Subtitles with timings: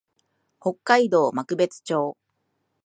[0.59, 2.17] 北海道幕別町